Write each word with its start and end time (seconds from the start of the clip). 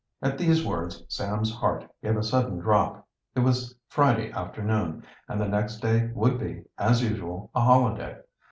At 0.19 0.39
these 0.39 0.65
words 0.65 1.03
Sam's 1.09 1.53
heart 1.53 1.87
gave 2.01 2.17
a 2.17 2.23
sudden 2.23 2.57
drop. 2.57 3.07
It 3.35 3.41
was 3.41 3.75
Friday 3.87 4.31
afternoon, 4.31 5.03
and 5.27 5.39
the 5.39 5.47
next 5.47 5.77
day 5.77 6.09
would 6.15 6.39
be, 6.39 6.63
as 6.79 7.03
usual, 7.03 7.51
a 7.53 7.59
holiday. 7.61 8.17